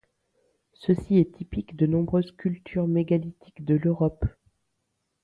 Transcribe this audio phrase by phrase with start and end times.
[0.73, 4.25] Ceci est typique de nombreuses cultures mégalithiques de l'Europe.